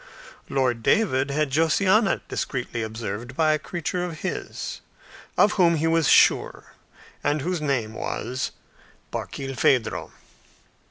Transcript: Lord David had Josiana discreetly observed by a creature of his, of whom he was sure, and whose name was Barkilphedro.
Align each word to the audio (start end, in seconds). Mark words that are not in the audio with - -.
Lord 0.49 0.81
David 0.81 1.29
had 1.29 1.51
Josiana 1.51 2.21
discreetly 2.27 2.81
observed 2.81 3.35
by 3.37 3.51
a 3.53 3.59
creature 3.59 4.03
of 4.03 4.21
his, 4.21 4.81
of 5.37 5.51
whom 5.51 5.75
he 5.75 5.85
was 5.85 6.07
sure, 6.09 6.73
and 7.23 7.41
whose 7.41 7.61
name 7.61 7.93
was 7.93 8.49
Barkilphedro. 9.11 10.11